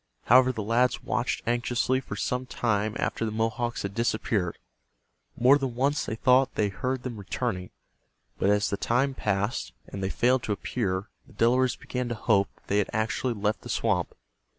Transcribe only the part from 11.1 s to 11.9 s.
the Delawares